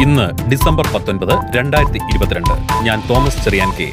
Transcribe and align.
ഇന്ന് 0.00 0.50
ഡിസംബർ 0.50 0.86
പത്തൊൻപത് 0.94 1.56
രണ്ടായിരത്തി 1.56 1.98
ഇരുപത്തിരണ്ട്. 1.98 2.54
ഞാൻ 2.82 3.02
തോമസ് 3.10 3.44
ചെറിയാൻ 3.44 3.70
കെ. 3.70 3.92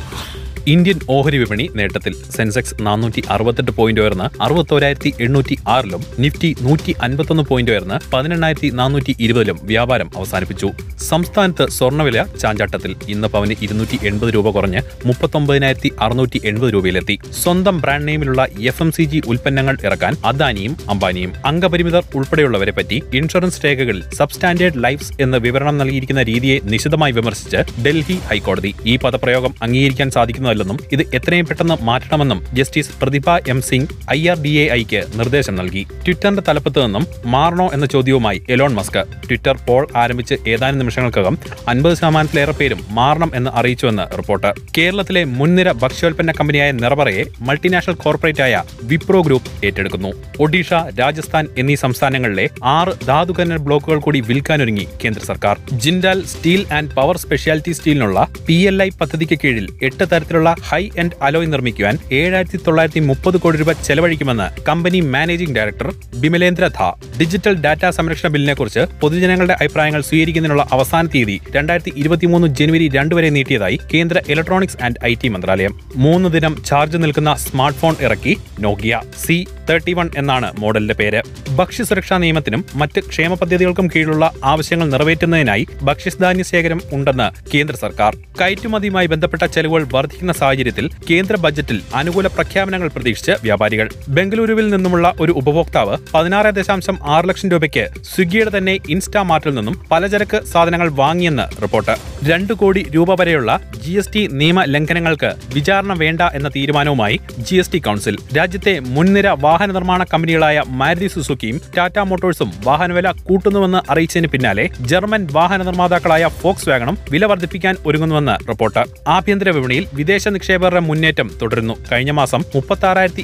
ഇന്ത്യൻ 0.72 1.00
ഓഹരി 1.14 1.38
വിപണി 1.42 1.64
നേട്ടത്തിൽ 1.76 2.14
സെൻസെക്സ് 2.36 2.76
നാനൂറ്റി 2.86 3.22
അറുപത്തെട്ട് 3.34 3.72
പോയിന്റ് 3.78 4.02
ഉയർന്ന് 4.02 4.28
അറുപത്തോരായിരത്തി 4.44 5.10
എണ്ണൂറ്റി 5.26 5.56
ആറിലും 5.74 6.02
നിഫ്റ്റി 6.24 6.50
നൂറ്റി 6.62 6.94
അൻപത്തൊന്ന് 7.06 7.44
പോയിന്റ് 7.50 7.72
ഉയർന്ന് 7.72 7.98
പതിനെണ്ണായിരത്തി 8.14 8.70
നാനൂറ്റി 8.80 9.14
ഇരുപതിലും 9.26 9.58
വ്യാപാരം 9.72 10.10
അവസാനിപ്പിച്ചു. 10.18 10.70
സംസ്ഥാനത്ത് 11.10 11.66
സ്വർണവില 11.78 12.24
ചാഞ്ചാട്ടത്തിൽ 12.42 12.92
ഇന്ന് 13.14 13.28
പവന് 13.34 13.58
ഇരുന്നൂറ്റി 13.66 14.00
എൺപത് 14.10 14.32
രൂപ 14.36 14.54
കുറഞ്ഞ് 14.58 14.82
മുപ്പത്തൊമ്പതിനായിരത്തി 15.06 15.92
അറുന്നൂറ്റി 16.06 16.42
എൺപത് 16.52 16.72
രൂപയിലെത്തി. 16.74 17.18
സ്വന്തം 17.42 17.76
ബ്രാൻഡ് 17.84 18.08
നെയിമിലുള്ള 18.08 18.46
എഫ് 18.72 18.84
എം 18.86 18.92
സി 18.92 19.04
ജി 19.04 19.22
ഉൽപ്പന്നങ്ങൾ 19.34 19.78
ഇറക്കാൻ 19.88 20.16
അദാനിയും 20.32 20.76
അംബാനിയും 20.96 21.34
അംഗപരിമിതർ 21.52 22.04
ഉൾപ്പെടെയുള്ളവരെ 22.16 22.76
പറ്റി 22.80 23.00
ഇൻഷുറൻസ് 23.22 23.62
രേഖകളിൽ 23.66 24.02
സബ്സ്റ്റാൻഡേർഡ് 24.22 24.82
ലൈഫ്സ് 24.88 25.14
എന്ന 25.26 25.36
വിവരണം 25.48 25.78
നൽകിയിരിക്കുന്ന 25.78 26.24
രീതിയെ 26.32 26.58
നിശിതമായി 26.74 27.16
വിമർശിച്ച് 27.20 27.62
ഡൽഹി 27.86 28.20
ഹൈക്കോടതി 28.32 28.74
ഈ 28.86 28.96
പദപ്രയോഗം 29.06 29.54
അംഗീകരിക്കാൻ 29.62 30.10
സാധിക്കുന്നതല്ലെന്നും 30.54 30.80
ഇത് 30.92 31.04
എത്രയും 31.18 31.46
പെട്ടെന്ന് 31.46 31.76
മാറ്റണമെന്നും 31.90 32.40
justice 32.58 32.94
Prathiba 33.02 33.30
M 33.54 33.60
Singh 33.70 33.90
I 34.14 34.20
R 34.32 34.38
D 34.44 34.52
A 34.64 34.66
ഐക്ക് 34.80 35.02
നിർദ്ദേശം 35.20 35.56
നൽകി. 35.60 35.84
ട്വിറ്ററിന്റെ 36.06 36.44
തലപ്പത്ത് 36.48 36.80
നിന്നും 36.86 37.06
മാറണോ 37.26 37.68
എന്ന 37.74 37.86
ചോദ്യവുമായി 37.86 38.40
എലോൺ 38.50 38.72
മസ്ക്. 38.80 39.02
ട്വിറ്റർ 39.28 39.56
പോൾ 39.68 39.84
ആരംഭിച്ച് 40.04 40.36
ഏതാനും 40.48 40.80
നിമിഷങ്ങൾക്കകം 40.82 41.38
അൻപത് 41.68 41.96
ശതമാനത്തിലേറെ 41.98 42.54
പേരും 42.60 42.82
മാറണം 43.00 43.32
എന്ന് 43.36 43.52
അറിയിച്ചുവെന്ന് 43.60 44.06
റിപ്പോർട്ട്. 44.18 44.52
കേരളത്തിലെ 44.78 45.24
മുൻനിര 45.40 45.72
ഭക്ഷ്യോൽപ്പന്ന 45.84 46.32
കമ്പനിയായ 46.40 46.72
നിറവറയെ 46.84 47.24
മൾട്ടിനാഷണൽ 47.50 47.96
കോർപ്പറേറ്റായ 48.04 48.64
വിപ്രോ 48.84 49.22
ഗ്രൂപ്പ് 49.22 49.66
ഏറ്റെടുക്കുന്നു. 49.66 50.12
ഒഡീഷ 50.40 50.74
രാജസ്ഥാൻ 50.74 51.48
എന്നീ 51.58 51.76
സംസ്ഥാനങ്ങളിലെ 51.76 52.50
ആറ് 52.64 52.94
ധാതുഖനന 53.08 53.56
ബ്ലോക്കുകൾ 53.56 54.00
കൂടി 54.00 54.20
വിൽക്കാനൊരുങ്ങി 54.20 54.88
കേന്ദ്ര 55.04 55.24
സർക്കാർ. 55.24 55.58
Jindal 55.74 56.26
steel 56.26 56.74
and 56.74 56.92
power 56.92 57.18
speciality 57.18 57.72
സ്റ്റീലിനുള്ള 57.72 58.28
P 58.48 58.54
L 58.54 58.84
I 58.84 58.90
പദ്ധതിക്ക് 59.02 59.40
കീഴിൽ 59.44 59.68
എട്ട് 59.82 60.04
തരത്തിലുള്ള 60.14 60.56
ഹൈ 60.70 60.90
എൻഡ് 60.98 61.18
അലോയ് 61.22 61.48
നിർമ്മിക്കുവാൻ 61.48 61.98
ഏഴായിരത്തി 62.12 62.58
തൊള്ളായിരത്തി 62.58 63.00
മുപ്പത് 63.00 63.38
കോടി 63.38 63.58
രൂപ 63.58 63.72
ചെലവഴിക്കുമെന്ന് 63.72 64.64
കമ്പനി 64.70 65.02
മാനേജിംഗ് 65.02 65.56
ഡയറക്ടർ 65.56 65.94
ബിമലേന്ദ്ര 66.16 66.68
ധ. 66.68 66.92
ഡിജിറ്റൽ 67.20 67.54
ഡാറ്റ 67.54 67.90
സംരക്ഷണ 67.90 68.28
ബില്ലിനെക്കുറിച്ച് 68.28 68.80
പൊതുജനങ്ങളുടെ 69.02 69.54
അഭിപ്രായങ്ങൾ 69.54 70.02
സ്വീകരിക്കുന്നതിനുള്ള 70.02 70.68
അവസാന 70.72 71.08
തീയതി 71.08 71.42
രണ്ടായിരത്തി 71.52 71.94
ഇരുപത്തിമൂന്ന് 71.96 72.48
ജനുവരി 72.48 72.88
രണ്ട് 72.88 73.16
വരെ 73.16 73.30
നീട്ടിയതായി 73.30 73.80
കേന്ദ്ര 73.94 74.22
ഇലക്ട്രോണിക്സ് 74.30 74.78
ആൻഡ് 74.84 75.06
ഐ 75.06 75.14
ടി 75.24 75.28
മന്ത്രാലയം. 75.28 75.74
മൂന്ന് 75.96 76.30
ദിനം 76.30 76.64
ചാർജ് 76.66 76.98
നിൽക്കുന്ന 76.98 77.36
സ്മാർട്ട് 77.36 77.80
ഫോൺ 77.80 77.96
ഇറക്കി 78.02 78.38
നോക്കിയ 78.60 79.02
സി 79.26 79.48
തേർട്ടി 79.70 79.94
വൺ 79.94 80.10
എന്നാണ് 80.24 80.54
മോഡലിന്റെ 80.58 80.94
പേര്. 80.94 81.22
ഭക്ഷ്യസുരക്ഷാ 81.56 82.18
നിയമത്തിനും 82.18 82.66
മറ്റ് 82.76 83.00
ക്ഷേമ 83.00 83.34
പദ്ധതികൾക്കും 83.34 83.88
കീഴിലുള്ള 83.88 84.32
ആവശ്യങ്ങൾ 84.44 84.90
നിറവേറ്റുന്നതിനായി 84.90 85.68
ഭക്ഷ്യധാന്യ 85.82 86.44
ശേഖരം 86.44 86.82
ഉണ്ടെന്ന് 86.94 87.28
കേന്ദ്ര 87.54 87.76
സർക്കാർ. 87.76 88.16
കയറ്റുമതിയുമായി 88.42 89.08
ബന്ധപ്പെട്ട 89.08 89.46
ചെലവുകൾ 89.46 89.88
വർദ്ധിക്കുന്ന 89.94 90.34
സാഹചര്യത്തിൽ 90.34 90.90
കേന്ദ്ര 91.10 91.36
ബജറ്റിൽ 91.36 91.82
അനുകൂല 91.96 92.28
പ്രഖ്യാപനങ്ങൾ 92.28 92.88
പ്രതീക്ഷിച്ച് 92.88 93.32
വ്യാപാരികൾ. 93.32 93.90
ബംഗളൂരുവിൽ 94.10 94.70
നിന്നുമുള്ള 94.70 95.14
ഒരു 95.22 95.32
ഉപഭോക്താവ് 95.32 95.98
പതിനാറ് 96.14 96.56
ദശാംശം 96.56 96.98
ആറ് 97.04 97.30
ലക്ഷം 97.30 97.50
രൂപയ്ക്ക് 97.50 97.88
സ്വിഗ്ഗിയുടെ 98.04 98.58
തന്നെ 98.58 98.80
ഇൻസ്റ്റാമാർട്ടിൽ 98.90 99.54
നിന്നും 99.54 99.82
പലചരക്ക് 99.92 100.46
സാധനങ്ങൾ 100.46 100.90
വാങ്ങിയെന്ന് 100.90 101.62
റിപ്പോർട്ട്. 101.62 101.96
രണ്ടു 102.30 102.54
കോടി 102.54 102.88
രൂപ 102.96 103.22
വരെയുള്ള 103.22 103.60
ജി 103.84 103.92
എസ് 103.92 104.14
ടി 104.16 104.30
നിയമ 104.32 104.64
ലംഘനങ്ങൾക്ക് 104.64 105.34
വിചാരണ 105.54 105.94
വേണ്ട 105.94 106.22
എന്ന 106.22 106.50
തീരുമാനവുമായി 106.50 107.20
ജി 107.40 107.56
എസ് 107.56 107.74
ടി 107.74 107.78
കൗൺസിൽ. 107.78 108.18
രാജ്യത്തെ 108.38 108.80
മുൻനിര 108.80 109.28
വാഹന 109.28 109.72
നിർമ്മാണ 109.72 110.04
കമ്പനികളായ 110.14 110.64
മാരുതി 110.68 111.08
സുസുക്കിയും 111.08 111.62
ടാറ്റ 111.78 112.00
മോട്ടോഴ്സും 112.00 112.52
വാഹനവില 112.64 113.12
കൂട്ടുന്നുവെന്ന് 113.12 113.92
അറിയിച്ചതിന് 113.92 114.28
പിന്നാലെ 114.28 114.70
ജർമ്മൻ 114.82 115.28
വാഹന 115.32 115.64
നിർമ്മാതാക്കളായ 115.64 116.28
ഫോക്സ് 116.28 116.70
വാഗണും 116.70 116.98
വില 117.12 117.26
വർദ്ധിപ്പിക്കാൻ 117.26 117.76
ഒരുങ്ങുന്നുവെന്ന് 117.86 118.48
റിപ്പോർട്ട്. 118.50 118.84
ആഭ്യന്തര 119.08 119.50
വിപണിയിൽ 119.50 119.88
വിദേശ 119.94 120.28
നിക്ഷേപകരുടെ 120.28 120.80
മുന്നേറ്റം 120.80 121.32
തുടരുന്നു. 121.42 121.74
കഴിഞ്ഞ 121.92 122.12
മാസം 122.12 122.44
മുപ്പത്തി 122.56 123.24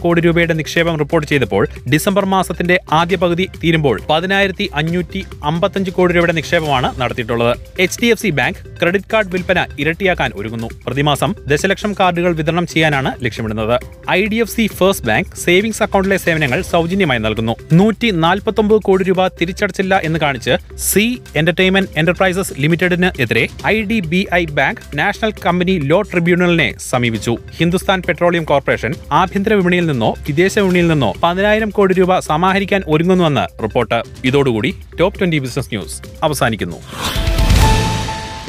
കോടി 0.00 0.20
രൂപയുടെ 0.20 0.54
നിക്ഷേപം 0.54 0.98
റിപ്പോർട്ട് 0.98 1.28
ചെയ്തപ്പോൾ 1.28 1.68
ഡിസംബർ 1.92 2.24
മാസത്തിന്റെ 2.24 2.80
ആദ്യ 2.92 3.16
പകുതി 3.16 3.48
തീരുമ്പോൾ 3.64 4.00
പതിനായിരത്തി 4.10 4.70
അഞ്ഞൂറ്റി 4.74 5.24
അമ്പത്തഞ്ച് 5.44 5.90
കോടി 5.90 6.14
രൂപയുടെ 6.14 6.32
നിക്ഷേപമാണ് 6.32 7.00
നടത്തിയിട്ടുള്ളത്. 7.00 7.58
H 7.80 8.00
D 8.02 8.06
F 8.06 8.22
C 8.22 8.30
bank 8.30 8.58
credit 8.80 9.10
card 9.12 9.28
വിൽപ്പന 9.28 9.66
ഇരട്ടിയാക്കാൻ 9.78 10.30
ഒരുങ്ങുന്നു. 10.34 10.68
പ്രതിമാസം 10.86 11.34
ദശലക്ഷം 11.48 11.92
കാർഡുകൾ 12.00 12.34
വിതരണം 12.34 12.66
ചെയ്യാനാണ് 12.66 13.24
ലക്ഷ്യമിടുന്നത്. 13.24 13.80
I 14.10 14.26
D 14.26 14.34
F 14.34 14.56
C 14.56 14.66
first 14.66 15.06
bank 15.06 15.36
savings 15.36 15.82
അക്കൗണ്ടിലെ 15.82 16.16
സേവനങ്ങൾ 16.28 16.62
സൗജന്യമായി 16.72 17.20
നൽകുന്നു. 17.26 17.54
നൂറ്റി 17.72 18.08
നാൽപ്പത്തൊമ്പത് 18.24 18.80
കോടി 18.86 19.04
രൂപ 19.04 19.28
തിരിച്ചടച്ചില്ല 19.40 20.00
എന്ന് 20.08 20.18
കാണിച്ച് 20.24 20.54
സി 20.90 21.04
എന്റർടൈൻമെന്റ് 21.36 21.90
എന്റർപ്രൈസസ് 21.96 22.52
ലിമിറ്റഡിന് 22.58 23.10
എതിരെ 23.22 23.44
I 23.66 23.76
D 23.90 23.98
B 24.12 24.20
I 24.34 24.42
bank 24.58 24.82
national 24.98 25.32
company 25.46 25.74
law 25.90 25.98
ട്രിബ്യൂണലിനെ 26.02 26.68
സമീപിച്ചു. 26.90 27.34
ഹിന്ദുസ്ഥാൻ 27.58 28.02
പെട്രോളിയം 28.08 28.44
കോർപ്പറേഷൻ 28.44 28.94
ആഭ്യന്തര 29.12 29.54
വിപണിയിൽ 29.54 29.86
നിന്നോ 29.86 30.10
വിദേശ 30.26 30.58
വിപണിയിൽ 30.58 30.88
നിന്നോ 30.88 31.10
പതിനായിരം 31.24 31.70
കോടി 31.70 31.94
രൂപ 31.94 32.18
സമാഹരിക്കാൻ 32.18 32.82
ഒരുങ്ങുന്നുവെന്ന് 32.88 33.46
റിപ്പോർട്ട്. 33.62 34.00
ഇതോടുകൂടി 34.24 34.70
ടോപ്പ് 35.00 35.18
ട്വന്റി 35.20 35.38
ബിസിനസ് 35.38 35.68
ന്യൂസ് 35.68 35.98
അവസാനിക്കുന്നു. 36.22 36.78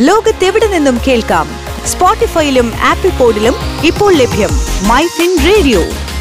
ലോകത്തെവിടെ 0.01 0.67
നിന്നും 0.67 0.97
കേൾക്കാം? 1.07 1.47
സ്പോട്ടിഫൈയിലും 1.85 2.67
ആപ്പിൾ 2.91 3.11
പോഡിലും 3.17 3.55
ഇപ്പോൾ 3.85 4.11
ലഭ്യം 4.21 4.53
my 4.91 5.03
fin 5.17 5.33
radio. 5.49 5.83